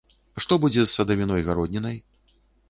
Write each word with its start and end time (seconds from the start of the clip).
Што 0.45 0.57
будзе 0.63 0.85
з 0.85 0.93
садавіной-гароднінай? 0.95 2.01